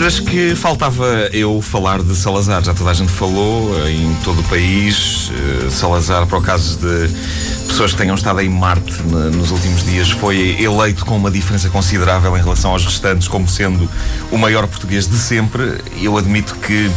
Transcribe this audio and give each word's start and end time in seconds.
maneiras 0.00 0.18
que 0.18 0.54
faltava 0.56 1.04
eu 1.30 1.60
falar 1.60 2.02
de 2.02 2.16
Salazar. 2.16 2.64
Já 2.64 2.72
toda 2.72 2.88
a 2.88 2.94
gente 2.94 3.12
falou 3.12 3.70
eh, 3.84 3.90
em 3.90 4.14
todo 4.24 4.40
o 4.40 4.44
país. 4.44 5.30
Eh, 5.30 5.68
Salazar, 5.68 6.26
para 6.26 6.38
o 6.38 6.42
caso 6.42 6.78
de 6.78 7.10
pessoas 7.66 7.92
que 7.92 7.98
tenham 7.98 8.14
estado 8.14 8.40
em 8.40 8.48
Marte 8.48 9.02
nos 9.02 9.50
últimos 9.50 9.84
dias, 9.84 10.10
foi 10.10 10.56
eleito 10.58 11.04
com 11.04 11.18
uma 11.18 11.30
diferença 11.30 11.68
considerável 11.68 12.34
em 12.34 12.40
relação 12.40 12.70
aos 12.70 12.82
restantes, 12.82 13.28
como 13.28 13.46
sendo 13.46 13.86
o 14.30 14.38
maior 14.38 14.66
português 14.66 15.06
de 15.06 15.18
sempre. 15.18 15.76
Eu 16.00 16.16
admito 16.16 16.54
que 16.54 16.90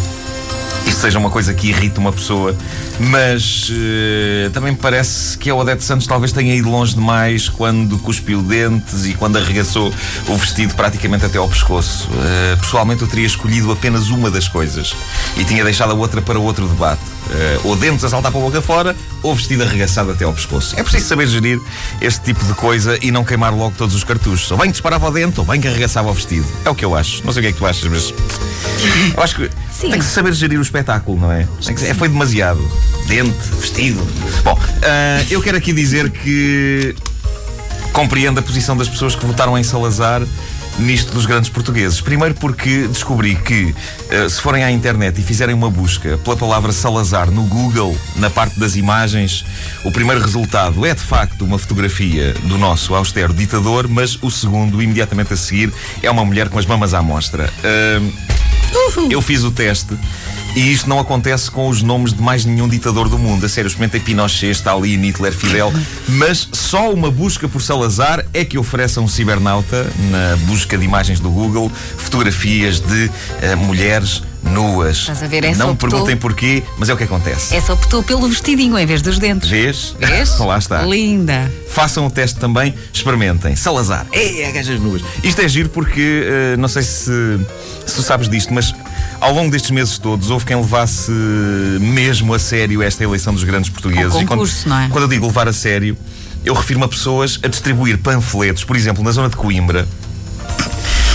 seja 1.03 1.19
uma 1.19 1.29
coisa 1.29 1.53
que 1.53 1.67
irrita 1.67 1.99
uma 1.99 2.13
pessoa, 2.13 2.55
mas 2.97 3.69
uh, 3.69 4.49
também 4.51 4.71
me 4.71 4.77
parece 4.77 5.37
que 5.37 5.49
a 5.49 5.55
Odete 5.55 5.83
Santos 5.83 6.07
talvez 6.07 6.31
tenha 6.31 6.55
ido 6.55 6.69
longe 6.69 6.95
demais 6.95 7.49
quando 7.49 7.97
cuspiu 7.97 8.41
dentes 8.41 9.05
e 9.05 9.13
quando 9.13 9.35
arregaçou 9.35 9.93
o 10.29 10.37
vestido 10.37 10.73
praticamente 10.75 11.25
até 11.25 11.37
ao 11.37 11.49
pescoço. 11.49 12.07
Uh, 12.07 12.57
pessoalmente, 12.57 13.01
eu 13.01 13.07
teria 13.09 13.25
escolhido 13.25 13.69
apenas 13.69 14.11
uma 14.11 14.31
das 14.31 14.47
coisas 14.47 14.95
e 15.35 15.43
tinha 15.43 15.61
deixado 15.65 15.91
a 15.91 15.93
outra 15.93 16.21
para 16.21 16.39
outro 16.39 16.65
debate. 16.69 17.01
Uh, 17.23 17.67
ou 17.67 17.75
dentes 17.75 18.03
a 18.03 18.09
saltar 18.09 18.31
para 18.31 18.41
a 18.41 18.43
boca 18.43 18.61
fora, 18.61 18.95
ou 19.21 19.33
vestido 19.33 19.63
arregaçado 19.63 20.11
até 20.11 20.25
ao 20.25 20.33
pescoço. 20.33 20.77
É 20.77 20.83
preciso 20.83 21.07
saber 21.07 21.27
gerir 21.27 21.59
este 22.01 22.21
tipo 22.21 22.43
de 22.45 22.53
coisa 22.53 22.97
e 23.01 23.11
não 23.11 23.23
queimar 23.23 23.53
logo 23.53 23.73
todos 23.77 23.95
os 23.95 24.03
cartuchos. 24.03 24.51
Ou 24.51 24.57
bem 24.57 24.67
que 24.67 24.73
disparava 24.73 25.07
o 25.07 25.11
dente, 25.11 25.39
ou 25.39 25.45
bem 25.45 25.59
que 25.59 25.67
arregaçava 25.67 26.09
o 26.09 26.13
vestido. 26.13 26.45
É 26.65 26.69
o 26.69 26.75
que 26.75 26.83
eu 26.83 26.95
acho. 26.95 27.23
Não 27.25 27.31
sei 27.31 27.39
o 27.39 27.43
que 27.43 27.49
é 27.49 27.51
que 27.53 27.57
tu 27.57 27.65
achas, 27.65 27.89
mas. 27.89 28.13
Eu 29.15 29.23
acho 29.23 29.35
que 29.35 29.49
Sim. 29.71 29.91
tem 29.91 29.99
que 29.99 30.05
saber 30.05 30.33
gerir 30.33 30.59
o 30.59 30.61
espetáculo, 30.61 31.19
não 31.19 31.31
é? 31.31 31.47
Que, 31.61 31.85
é 31.85 31.93
foi 31.93 32.09
demasiado. 32.09 32.59
Dente, 33.07 33.49
vestido. 33.59 34.05
Bom, 34.43 34.53
uh, 34.53 35.25
eu 35.29 35.41
quero 35.41 35.57
aqui 35.57 35.73
dizer 35.73 36.09
que 36.09 36.95
compreendo 37.93 38.39
a 38.39 38.41
posição 38.41 38.75
das 38.75 38.89
pessoas 38.89 39.15
que 39.15 39.25
votaram 39.25 39.57
em 39.57 39.63
Salazar 39.63 40.21
nisto 40.79 41.13
dos 41.13 41.25
grandes 41.25 41.49
portugueses. 41.49 42.01
Primeiro 42.01 42.35
porque 42.35 42.87
descobri 42.87 43.35
que, 43.35 43.75
uh, 44.11 44.29
se 44.29 44.41
forem 44.41 44.63
à 44.63 44.71
internet 44.71 45.19
e 45.19 45.23
fizerem 45.23 45.55
uma 45.55 45.69
busca 45.69 46.17
pela 46.17 46.35
palavra 46.35 46.71
Salazar 46.71 47.31
no 47.31 47.43
Google, 47.43 47.97
na 48.15 48.29
parte 48.29 48.59
das 48.59 48.75
imagens, 48.75 49.45
o 49.83 49.91
primeiro 49.91 50.21
resultado 50.21 50.85
é 50.85 50.93
de 50.93 51.01
facto 51.01 51.45
uma 51.45 51.57
fotografia 51.57 52.33
do 52.43 52.57
nosso 52.57 52.95
austero 52.95 53.33
ditador, 53.33 53.87
mas 53.87 54.17
o 54.21 54.29
segundo, 54.29 54.81
imediatamente 54.81 55.33
a 55.33 55.37
seguir, 55.37 55.71
é 56.01 56.09
uma 56.09 56.25
mulher 56.25 56.49
com 56.49 56.59
as 56.59 56.65
mamas 56.65 56.93
à 56.93 57.01
mostra. 57.01 57.49
Eu 59.09 59.21
fiz 59.21 59.43
o 59.43 59.51
teste 59.51 59.97
e 60.55 60.71
isto 60.71 60.87
não 60.87 60.99
acontece 60.99 61.49
com 61.49 61.67
os 61.67 61.81
nomes 61.81 62.13
de 62.13 62.21
mais 62.21 62.45
nenhum 62.45 62.67
ditador 62.67 63.09
do 63.09 63.17
mundo. 63.17 63.45
A 63.45 63.49
sério, 63.49 63.67
experimentei 63.67 63.99
Pinochet, 63.99 64.51
Stalin, 64.51 65.01
Hitler, 65.01 65.33
Fidel, 65.33 65.73
mas 66.07 66.47
só 66.51 66.91
uma 66.91 67.09
busca 67.09 67.47
por 67.47 67.61
Salazar 67.61 68.25
é 68.33 68.45
que 68.45 68.57
oferece 68.57 68.99
a 68.99 69.01
um 69.01 69.07
cibernauta, 69.07 69.87
na 70.11 70.35
busca 70.45 70.77
de 70.77 70.85
imagens 70.85 71.19
do 71.19 71.29
Google, 71.29 71.71
fotografias 71.97 72.79
de 72.79 73.05
uh, 73.05 73.57
mulheres 73.57 74.21
nuas. 74.43 74.97
Estás 74.97 75.23
a 75.23 75.27
ver? 75.27 75.43
Essa 75.43 75.63
não 75.63 75.71
optou... 75.71 75.89
perguntem 75.89 76.17
porquê, 76.17 76.63
mas 76.77 76.89
é 76.89 76.93
o 76.93 76.97
que 76.97 77.03
acontece. 77.05 77.55
Essa 77.55 77.73
optou 77.73 78.03
pelo 78.03 78.27
vestidinho 78.27 78.77
em 78.77 78.85
vez 78.85 79.01
dos 79.01 79.17
dentes. 79.17 79.49
Vês? 79.49 79.95
Vês? 79.99 80.37
Lá 80.39 80.57
está. 80.57 80.83
Linda. 80.83 81.51
Façam 81.69 82.05
o 82.05 82.11
teste 82.11 82.39
também, 82.39 82.73
experimentem. 82.93 83.55
Salazar. 83.55 84.05
É, 84.11 84.51
gajas 84.51 84.79
nuas. 84.79 85.01
Isto 85.23 85.41
é 85.41 85.47
giro 85.47 85.69
porque, 85.69 86.27
uh, 86.55 86.59
não 86.59 86.67
sei 86.67 86.83
se, 86.83 87.39
se 87.85 87.95
tu 87.95 88.03
sabes 88.03 88.29
disto, 88.29 88.53
mas 88.53 88.73
ao 89.23 89.33
longo 89.33 89.49
destes 89.49 89.71
meses 89.71 89.97
todos, 89.97 90.29
houve 90.29 90.45
quem 90.45 90.55
levasse 90.55 91.11
mesmo 91.79 92.33
a 92.33 92.39
sério 92.39 92.83
esta 92.83 93.03
eleição 93.03 93.33
dos 93.33 93.43
grandes 93.43 93.69
portugueses. 93.69 94.13
Um 94.13 94.25
concurso, 94.25 94.63
quando, 94.63 94.69
não 94.69 94.79
é? 94.79 94.89
quando 94.89 95.03
eu 95.03 95.07
digo 95.07 95.25
levar 95.25 95.47
a 95.47 95.53
sério, 95.53 95.97
eu 96.43 96.53
refiro-me 96.53 96.85
a 96.85 96.89
pessoas 96.89 97.39
a 97.41 97.47
distribuir 97.47 97.97
panfletos, 97.97 98.65
por 98.65 98.75
exemplo, 98.75 99.01
na 99.01 99.11
zona 99.11 99.29
de 99.29 99.37
Coimbra. 99.37 99.87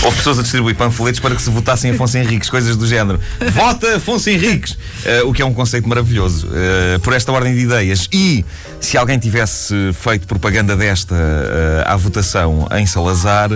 Houve 0.01 0.15
pessoas 0.15 0.39
a 0.39 0.41
distribuir 0.41 0.75
panfletos 0.75 1.19
para 1.19 1.35
que 1.35 1.41
se 1.41 1.49
votassem 1.49 1.91
Afonso 1.91 2.17
Henriques, 2.17 2.49
coisas 2.49 2.75
do 2.75 2.87
género. 2.87 3.19
Vota 3.51 3.97
Afonso 3.97 4.29
Henriques! 4.29 4.71
Uh, 4.71 5.27
o 5.27 5.33
que 5.33 5.41
é 5.41 5.45
um 5.45 5.53
conceito 5.53 5.87
maravilhoso. 5.87 6.47
Uh, 6.47 6.99
por 7.01 7.13
esta 7.13 7.31
ordem 7.31 7.53
de 7.53 7.61
ideias. 7.61 8.07
E 8.11 8.43
se 8.79 8.97
alguém 8.97 9.19
tivesse 9.19 9.75
feito 9.93 10.25
propaganda 10.25 10.75
desta 10.75 11.13
uh, 11.13 11.83
à 11.85 11.95
votação 11.97 12.67
em 12.71 12.85
Salazar, 12.85 13.51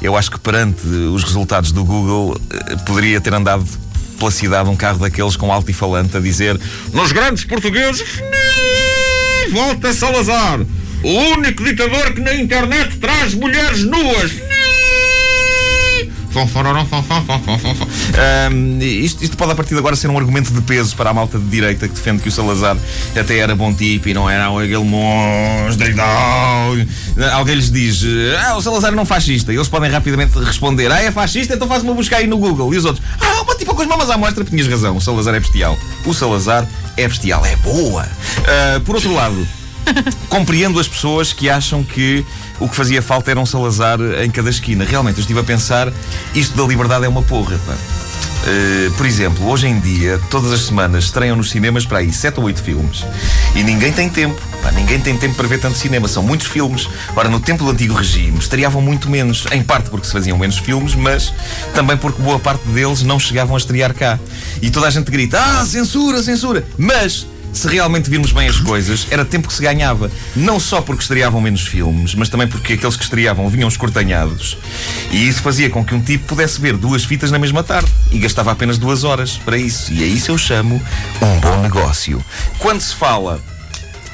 eu 0.00 0.16
acho 0.16 0.30
que 0.30 0.38
perante 0.38 0.86
os 0.86 1.24
resultados 1.24 1.72
do 1.72 1.84
Google 1.84 2.40
poderia 2.86 3.20
ter 3.20 3.34
andado 3.34 3.66
pela 4.18 4.30
cidade 4.30 4.68
um 4.68 4.76
carro 4.76 4.98
daqueles 4.98 5.36
com 5.36 5.52
alto-falante 5.52 6.16
a 6.16 6.20
dizer: 6.20 6.58
Nos 6.92 7.12
grandes 7.12 7.44
portugueses, 7.44 8.22
volta 9.52 9.92
Salazar, 9.92 10.60
o 11.02 11.08
único 11.36 11.64
ditador 11.64 12.12
que 12.12 12.20
na 12.20 12.34
internet 12.34 12.96
traz 12.98 13.34
mulheres 13.34 13.84
nuas. 13.84 14.47
Isto, 19.04 19.24
isto, 19.24 19.36
pode 19.36 19.52
a 19.52 19.54
partir 19.54 19.74
de 19.74 19.80
agora 19.80 19.96
ser 19.96 20.08
um 20.08 20.18
argumento 20.18 20.52
de 20.52 20.60
peso 20.62 20.96
para 20.96 21.10
a 21.10 21.14
malta 21.14 21.38
de 21.38 21.44
direita 21.46 21.88
que 21.88 21.94
defende 21.94 22.22
que 22.22 22.28
o 22.28 22.32
Salazar 22.32 22.76
até 23.18 23.38
era 23.38 23.54
bom 23.54 23.72
tipo 23.72 24.08
e 24.08 24.14
não 24.14 24.28
era 24.28 24.48
aquele 24.48 24.84
monstro. 24.84 25.86
Alguém 27.32 27.54
lhes 27.56 27.70
diz: 27.70 28.04
Ah, 28.44 28.56
o 28.56 28.62
Salazar 28.62 28.92
não 28.92 29.04
fascista. 29.04 29.52
E 29.52 29.56
eles 29.56 29.68
podem 29.68 29.90
rapidamente 29.90 30.38
responder: 30.38 30.90
Ah, 30.90 31.02
é 31.02 31.10
fascista? 31.10 31.54
Então 31.54 31.68
faz 31.68 31.82
uma 31.82 31.94
busca 31.94 32.16
aí 32.16 32.26
no 32.26 32.38
Google. 32.38 32.72
E 32.74 32.76
os 32.76 32.84
outros: 32.84 33.04
Ah, 33.20 33.42
uma 33.42 33.54
tipo 33.54 33.74
com 33.74 33.82
as 33.82 33.88
mamas 33.88 34.10
à 34.10 34.16
mostra. 34.16 34.44
Tinhas 34.44 34.66
razão, 34.66 34.96
o 34.96 35.00
Salazar 35.00 35.34
é 35.34 35.40
bestial. 35.40 35.78
O 36.04 36.14
Salazar 36.14 36.66
é 36.96 37.06
bestial, 37.06 37.44
é 37.44 37.56
boa. 37.56 38.02
Uh, 38.04 38.80
por 38.80 38.96
outro 38.96 39.12
lado. 39.14 39.57
Compreendo 40.28 40.78
as 40.78 40.88
pessoas 40.88 41.32
que 41.32 41.48
acham 41.48 41.82
que 41.82 42.24
o 42.60 42.68
que 42.68 42.74
fazia 42.74 43.00
falta 43.00 43.30
era 43.30 43.40
um 43.40 43.46
Salazar 43.46 43.98
em 44.22 44.30
cada 44.30 44.50
esquina. 44.50 44.84
Realmente, 44.84 45.18
eu 45.18 45.20
estive 45.20 45.40
a 45.40 45.44
pensar, 45.44 45.92
isto 46.34 46.56
da 46.56 46.64
liberdade 46.64 47.04
é 47.04 47.08
uma 47.08 47.22
porra, 47.22 47.58
pá. 47.66 47.74
Uh, 48.38 48.90
por 48.92 49.04
exemplo, 49.04 49.46
hoje 49.48 49.66
em 49.66 49.78
dia, 49.80 50.18
todas 50.30 50.52
as 50.52 50.60
semanas 50.60 51.04
estreiam 51.04 51.36
nos 51.36 51.50
cinemas 51.50 51.84
para 51.84 51.98
aí 51.98 52.12
7 52.12 52.38
ou 52.38 52.46
8 52.46 52.62
filmes 52.62 53.04
e 53.54 53.62
ninguém 53.62 53.92
tem 53.92 54.08
tempo. 54.08 54.40
Pá, 54.62 54.70
ninguém 54.72 55.00
tem 55.00 55.16
tempo 55.16 55.34
para 55.34 55.46
ver 55.46 55.60
tanto 55.60 55.76
cinema. 55.76 56.08
São 56.08 56.22
muitos 56.22 56.46
filmes. 56.46 56.88
Ora, 57.14 57.28
no 57.28 57.40
tempo 57.40 57.64
do 57.64 57.70
antigo 57.70 57.94
regime 57.94 58.38
estreavam 58.38 58.80
muito 58.80 59.10
menos, 59.10 59.44
em 59.52 59.62
parte 59.62 59.90
porque 59.90 60.06
se 60.06 60.12
faziam 60.12 60.38
menos 60.38 60.58
filmes, 60.58 60.94
mas 60.94 61.32
também 61.74 61.96
porque 61.96 62.22
boa 62.22 62.38
parte 62.38 62.66
deles 62.68 63.02
não 63.02 63.18
chegavam 63.18 63.54
a 63.54 63.58
estrear 63.58 63.92
cá. 63.92 64.18
E 64.62 64.70
toda 64.70 64.86
a 64.86 64.90
gente 64.90 65.10
grita: 65.10 65.38
Ah, 65.40 65.66
censura, 65.66 66.22
censura! 66.22 66.64
Mas 66.78 67.26
se 67.58 67.68
realmente 67.68 68.08
virmos 68.08 68.32
bem 68.32 68.48
as 68.48 68.60
coisas, 68.60 69.06
era 69.10 69.24
tempo 69.24 69.48
que 69.48 69.54
se 69.54 69.62
ganhava. 69.62 70.10
Não 70.36 70.60
só 70.60 70.80
porque 70.80 71.02
estreavam 71.02 71.40
menos 71.40 71.66
filmes, 71.66 72.14
mas 72.14 72.28
também 72.28 72.46
porque 72.46 72.74
aqueles 72.74 72.96
que 72.96 73.02
estreavam 73.02 73.48
vinham 73.48 73.68
escortanhados. 73.68 74.56
E 75.10 75.28
isso 75.28 75.42
fazia 75.42 75.68
com 75.68 75.84
que 75.84 75.94
um 75.94 76.00
tipo 76.00 76.26
pudesse 76.26 76.60
ver 76.60 76.76
duas 76.76 77.04
fitas 77.04 77.30
na 77.30 77.38
mesma 77.38 77.64
tarde. 77.64 77.90
E 78.12 78.18
gastava 78.18 78.52
apenas 78.52 78.78
duas 78.78 79.02
horas 79.02 79.36
para 79.44 79.58
isso. 79.58 79.92
E 79.92 80.04
é 80.04 80.06
isso 80.06 80.30
eu 80.30 80.38
chamo 80.38 80.80
um 81.20 81.40
bom 81.40 81.60
negócio. 81.60 82.24
Quando 82.58 82.80
se 82.80 82.94
fala 82.94 83.40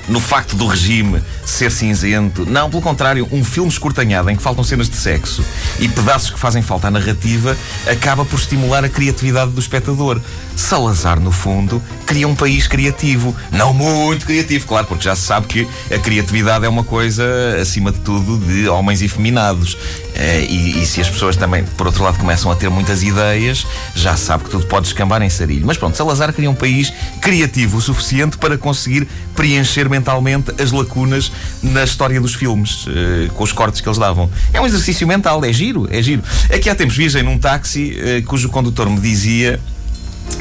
no 0.09 0.21
facto 0.21 0.57
do 0.57 0.67
regime 0.67 1.23
ser 1.45 1.71
cinzento. 1.71 2.47
Não, 2.47 2.69
pelo 2.69 2.83
contrário, 2.83 3.29
um 3.31 3.45
filme 3.45 3.71
escortanhado 3.71 4.31
em 4.31 4.37
que 4.37 4.43
faltam 4.43 4.65
cenas 4.65 4.89
de 4.89 4.97
sexo 4.97 5.45
e 5.79 5.89
pedaços 5.89 6.31
que 6.31 6.39
fazem 6.39 6.63
falta 6.63 6.89
à 6.89 6.91
narrativa 6.91 7.57
acaba 7.87 8.25
por 8.25 8.39
estimular 8.39 8.85
a 8.85 8.89
criatividade 8.89 9.51
do 9.53 9.61
espectador. 9.61 10.21
Salazar, 10.57 11.19
no 11.19 11.33
fundo, 11.33 11.83
cria 12.07 12.29
um 12.29 12.35
país 12.35 12.67
criativo. 12.67 13.35
Não 13.51 13.73
muito 13.73 14.27
criativo, 14.27 14.67
claro, 14.67 14.87
porque 14.87 15.05
já 15.05 15.17
se 15.17 15.23
sabe 15.23 15.47
que 15.47 15.69
a 15.93 15.99
criatividade 15.99 16.65
é 16.65 16.69
uma 16.69 16.85
coisa, 16.85 17.25
acima 17.61 17.91
de 17.91 17.99
tudo, 18.01 18.39
de 18.39 18.69
homens 18.69 19.03
efeminados. 19.03 19.77
Eh, 20.15 20.47
e, 20.49 20.83
e 20.83 20.87
se 20.87 21.01
as 21.01 21.11
pessoas 21.11 21.37
também, 21.37 21.65
por 21.77 21.87
outro 21.87 22.05
lado, 22.05 22.19
começam 22.19 22.51
a 22.51 22.55
ter 22.55 22.71
muitas 22.71 23.03
ideias, 23.03 23.67
já 23.95 24.17
sabe 24.17 24.45
que 24.45 24.51
tudo 24.51 24.67
pode 24.67 24.87
escambar 24.87 25.23
em 25.23 25.29
sarilho. 25.29 25.67
Mas 25.67 25.77
pronto, 25.77 25.97
Salazar 25.97 26.33
cria 26.33 26.51
um 26.51 26.55
país 26.55 26.93
criativo 27.21 27.79
o 27.79 27.81
suficiente 27.81 28.39
para 28.39 28.57
conseguir 28.57 29.09
preencher 29.35 29.89
mentalmente 29.89 30.53
as 30.61 30.71
lacunas 30.71 31.33
na 31.63 31.83
história 31.83 32.21
dos 32.21 32.35
filmes, 32.35 32.87
uh, 32.87 33.33
com 33.35 33.43
os 33.43 33.53
cortes 33.53 33.81
que 33.81 33.89
eles 33.89 33.99
davam. 33.99 34.31
É 34.53 34.61
um 34.61 34.67
exercício 34.67 35.07
mental, 35.07 35.45
é 35.45 35.53
giro, 35.53 35.89
é 35.91 36.01
giro. 36.01 36.23
Aqui 36.53 36.71
há 36.71 36.75
tempos 36.75 36.97
viajei 36.97 37.23
num 37.23 37.39
táxi 37.39 37.97
uh, 37.99 38.27
cujo 38.27 38.49
condutor 38.49 38.89
me 38.89 39.01
dizia 39.01 39.61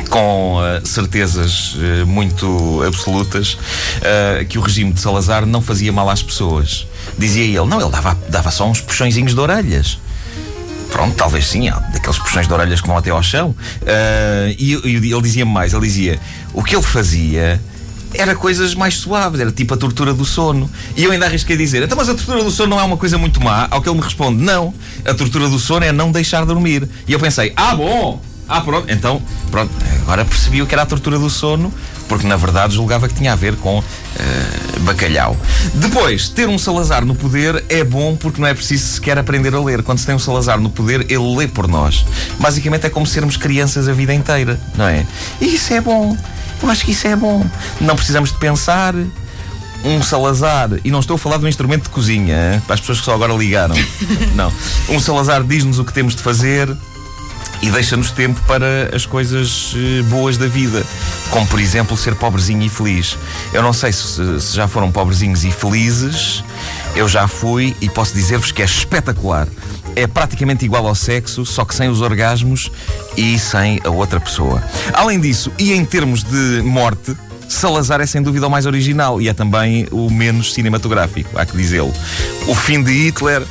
com 0.10 0.58
uh, 0.58 0.86
certezas 0.86 1.76
uh, 1.76 2.06
muito 2.06 2.84
absolutas 2.86 3.54
uh, 3.54 4.46
que 4.48 4.58
o 4.58 4.62
regime 4.62 4.92
de 4.92 5.00
Salazar 5.00 5.46
não 5.46 5.62
fazia 5.62 5.92
mal 5.92 6.10
às 6.10 6.22
pessoas. 6.22 6.88
Dizia 7.18 7.44
ele, 7.44 7.66
não, 7.66 7.82
ele 7.82 7.90
dava, 7.90 8.18
dava 8.30 8.52
só 8.52 8.70
uns 8.70 8.82
puxõezinhos 8.82 9.34
de 9.34 9.40
orelhas. 9.40 10.00
Pronto, 10.92 11.16
talvez 11.16 11.48
sim, 11.48 11.70
daqueles 11.92 12.20
puxões 12.20 12.48
de 12.48 12.54
orelhas 12.54 12.80
que 12.80 12.88
vão 12.88 12.98
até 12.98 13.10
ao 13.10 13.24
chão. 13.24 13.56
e, 14.60 14.74
e 14.86 15.12
ele 15.12 15.22
dizia 15.24 15.44
mais, 15.44 15.74
ele 15.74 15.82
dizia, 15.82 16.20
o 16.54 16.64
que 16.64 16.76
ele 16.76 16.84
fazia 16.84 17.60
era 18.14 18.36
coisas 18.36 18.76
mais 18.76 18.96
suaves, 18.96 19.40
era 19.40 19.52
tipo 19.52 19.74
a 19.74 19.78
tortura 19.78 20.14
do 20.14 20.24
sono. 20.24 20.70
E 20.96 21.04
eu 21.04 21.12
ainda 21.12 21.26
arrisquei 21.26 21.58
dizer, 21.58 21.82
então, 21.82 21.98
mas 21.98 22.10
a 22.10 22.14
tortura 22.14 22.44
do 22.44 22.52
sono 22.52 22.70
não 22.70 22.80
é 22.80 22.84
uma 22.84 22.98
coisa 22.98 23.18
muito 23.18 23.42
má? 23.42 23.68
Ao 23.72 23.82
que 23.82 23.90
ele 23.90 23.98
me 23.98 24.04
responde, 24.04 24.42
não, 24.42 24.74
a 25.04 25.14
tortura 25.14 25.50
do 25.50 25.58
sono 25.58 25.84
é 25.84 25.92
não 25.92 26.12
deixar 26.12 26.46
dormir. 26.46 26.88
E 27.08 27.14
eu 27.14 27.20
pensei, 27.20 27.54
ah, 27.56 27.76
bom, 27.76 28.22
ah, 28.48 28.62
pronto, 28.62 28.92
então, 28.92 29.22
pronto, 29.50 29.72
agora 30.02 30.26
percebi 30.26 30.62
o 30.62 30.68
que 30.68 30.76
era 30.76 30.84
a 30.84 30.86
tortura 30.86 31.18
do 31.18 31.30
sono 31.30 31.74
porque 32.08 32.28
na 32.28 32.36
verdade 32.36 32.76
julgava 32.76 33.08
que 33.08 33.16
tinha 33.16 33.34
a 33.34 33.36
ver 33.36 33.56
com 33.56 33.80
uh, 33.80 34.80
bacalhau. 34.82 35.36
Depois, 35.74 36.30
ter 36.30 36.48
um 36.48 36.58
Salazar 36.58 37.06
no 37.06 37.16
poder 37.16 37.64
é 37.70 37.84
bom 37.84 38.16
porque 38.16 38.40
não 38.42 38.48
é 38.48 38.54
preciso 38.54 38.86
sequer 38.86 39.18
aprender 39.18 39.54
a 39.56 39.60
ler. 39.60 39.84
Quando 39.84 39.98
se 39.98 40.06
tem 40.06 40.14
um 40.14 40.20
Salazar 40.20 40.60
no 40.60 40.70
poder, 40.70 41.02
ele 41.10 41.36
lê 41.36 41.48
por 41.48 41.68
nós. 41.68 42.06
Basicamente 42.40 42.86
é 42.86 42.90
como 42.90 43.08
sermos 43.08 43.38
crianças 43.38 43.88
a 43.88 43.94
vida 43.94 44.14
inteira, 44.14 44.60
não 44.76 44.88
é? 44.88 45.06
E 45.42 45.56
isso 45.56 45.74
é 45.74 45.82
bom. 45.82 46.16
Eu 46.62 46.70
acho 46.70 46.86
que 46.86 46.92
isso 46.92 47.08
é 47.08 47.16
bom. 47.16 47.46
Não 47.82 47.96
precisamos 47.96 48.32
de 48.32 48.38
pensar, 48.38 48.94
um 49.84 50.02
Salazar, 50.02 50.70
e 50.84 50.92
não 50.92 51.00
estou 51.00 51.16
a 51.16 51.18
falar 51.18 51.38
de 51.38 51.46
um 51.46 51.48
instrumento 51.48 51.84
de 51.84 51.90
cozinha, 51.90 52.62
para 52.66 52.76
as 52.76 52.80
pessoas 52.80 53.00
que 53.00 53.06
só 53.06 53.14
agora 53.14 53.34
ligaram. 53.34 53.76
não. 54.36 54.54
Um 54.88 55.00
Salazar 55.00 55.44
diz-nos 55.44 55.80
o 55.80 55.84
que 55.84 55.92
temos 55.92 56.16
de 56.16 56.22
fazer 56.22 56.70
e 57.64 57.72
deixa-nos 57.72 58.12
tempo 58.12 58.42
para 58.46 58.94
as 58.94 59.06
coisas 59.06 59.74
eh, 59.74 60.04
boas 60.04 60.36
da 60.36 60.48
vida, 60.48 60.86
como 61.30 61.48
por 61.48 61.62
exemplo 61.62 61.96
ser 61.96 62.14
pobrezinho 62.14 62.62
e 62.62 62.68
feliz. 62.68 63.18
Eu 63.54 63.64
não 63.64 63.72
sei 63.72 63.94
se, 63.94 64.42
se 64.42 64.54
já 64.54 64.68
foram 64.68 64.92
pobrezinhos 64.92 65.46
e 65.46 65.52
felizes, 65.52 66.44
eu 66.94 67.08
já 67.08 67.26
fui 67.26 67.74
e 67.80 67.88
posso 67.88 68.14
dizer-vos 68.14 68.52
que 68.52 68.62
é 68.62 68.66
espetacular. 68.66 69.48
É 69.96 70.06
praticamente 70.06 70.66
igual 70.66 70.86
ao 70.86 70.94
sexo, 70.94 71.46
só 71.46 71.64
que 71.64 71.74
sem 71.74 71.88
os 71.88 72.02
orgasmos 72.02 72.70
e 73.16 73.40
sem 73.40 73.80
a 73.86 73.90
outra 73.90 74.20
pessoa. 74.20 74.62
Além 74.94 75.18
disso, 75.18 75.50
e 75.58 75.72
em 75.72 75.86
termos 75.86 76.22
de 76.22 76.62
morte, 76.64 77.16
Salazar 77.48 78.02
é 78.02 78.06
sem 78.06 78.22
dúvida 78.22 78.46
o 78.46 78.50
mais 78.50 78.66
original 78.66 79.22
e 79.22 79.30
é 79.30 79.34
também 79.34 79.88
o 79.90 80.10
menos 80.10 80.54
cinematográfico, 80.54 81.40
há 81.40 81.46
que 81.46 81.56
dizê-lo. 81.56 81.94
O 82.46 82.56
fim 82.56 82.84
de 82.84 82.92
Hitler 82.92 83.44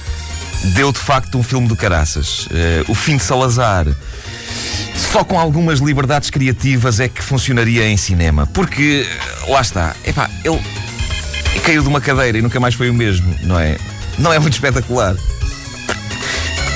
deu 0.63 0.93
de 0.93 0.99
facto 0.99 1.39
um 1.39 1.43
filme 1.43 1.69
do 1.69 1.77
caraças. 1.77 2.47
Uh, 2.47 2.91
o 2.91 2.95
fim 2.95 3.17
de 3.17 3.23
Salazar. 3.23 3.87
Só 4.95 5.25
com 5.25 5.39
algumas 5.39 5.81
liberdades 5.81 6.31
criativas 6.31 7.01
é 7.01 7.09
que 7.09 7.23
funcionaria 7.23 7.87
em 7.87 7.97
cinema. 7.97 8.47
Porque, 8.47 9.07
lá 9.49 9.61
está, 9.61 9.95
epá, 10.05 10.31
ele 10.45 10.61
caiu 11.65 11.83
de 11.83 11.89
uma 11.89 12.01
cadeira 12.01 12.39
e 12.39 12.43
nunca 12.43 12.59
mais 12.59 12.75
foi 12.75 12.89
o 12.89 12.95
mesmo, 12.95 13.35
não 13.43 13.59
é? 13.59 13.77
Não 14.19 14.33
é 14.33 14.39
muito 14.39 14.55
espetacular. 14.55 15.17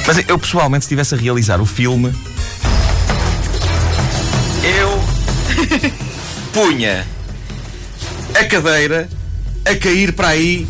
Mas 0.07 0.19
eu, 0.29 0.39
pessoalmente, 0.39 0.85
se 0.85 0.87
estivesse 0.87 1.15
a 1.15 1.19
realizar 1.19 1.61
o 1.61 1.67
filme, 1.67 2.15
eu 4.63 5.05
punha 6.53 7.07
a 8.39 8.45
cadeira 8.45 9.09
a 9.65 9.75
cair 9.75 10.13
para 10.13 10.29
aí 10.29 10.67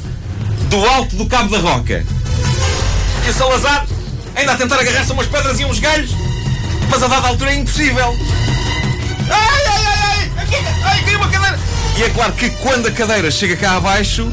do 0.70 0.84
alto 0.84 1.16
do 1.16 1.26
Cabo 1.26 1.50
da 1.50 1.58
Roca. 1.58 2.04
E 3.26 3.28
o 3.28 3.34
Salazar 3.34 3.84
ainda 4.36 4.52
a 4.52 4.56
tentar 4.56 4.78
agarrar-se 4.78 5.10
a 5.10 5.14
umas 5.14 5.26
pedras 5.26 5.58
e 5.58 5.64
uns 5.64 5.80
galhos, 5.80 6.12
mas 6.88 7.02
a 7.02 7.08
dada 7.08 7.26
altura 7.26 7.50
é 7.50 7.56
impossível. 7.56 8.16
Ai, 9.28 9.64
ai, 9.66 9.84
ai, 9.84 10.30
ai, 10.36 10.44
aqui, 10.44 10.56
ai, 10.84 11.02
caiu 11.02 11.18
uma 11.18 11.28
cadeira. 11.28 11.58
E 11.96 12.04
é 12.04 12.10
claro 12.10 12.32
que 12.34 12.50
quando 12.50 12.86
a 12.86 12.92
cadeira 12.92 13.28
chega 13.28 13.56
cá 13.56 13.78
abaixo, 13.78 14.30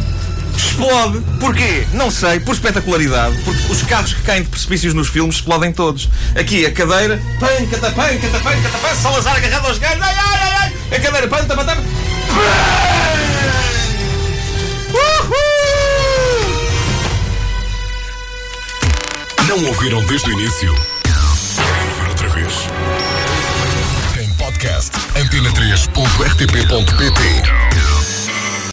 explode. 0.56 1.22
Porquê? 1.40 1.88
Não 1.94 2.12
sei, 2.12 2.40
por 2.40 2.54
espetacularidade. 2.54 3.36
Porque 3.44 3.72
os 3.72 3.82
carros 3.82 4.14
que 4.14 4.22
caem 4.22 4.44
de 4.44 4.50
precipícios 4.50 4.94
nos 4.94 5.08
filmes 5.08 5.38
explodem 5.38 5.74
todos. 5.74 6.08
Aqui 6.36 6.64
a 6.64 6.72
cadeira, 6.72 7.20
pancata, 7.40 7.90
pancata, 7.90 8.40
pancata, 8.44 8.78
pancata, 8.78 8.96
Salazar 8.96 9.38
agarrado 9.38 9.66
aos 9.66 9.80
galhos, 9.80 10.04
ai, 10.04 10.16
ai, 10.16 10.40
ai, 10.40 10.52
ai, 10.60 10.98
a 10.98 11.00
cadeira, 11.02 11.28
pancata, 11.28 11.56
pancata, 11.56 11.82
Não 19.64 19.70
ouviram 19.70 20.04
desde 20.08 20.30
o 20.30 20.34
início? 20.34 20.76
Querem 21.56 21.90
ouvir 21.90 22.10
outra 22.10 22.28
vez? 22.28 22.68
Em 24.22 24.30
podcast 24.34 24.92
antena3.rtp.pt 25.16 27.73